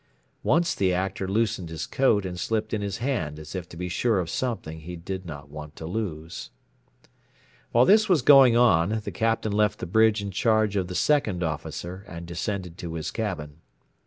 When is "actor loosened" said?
0.91-1.69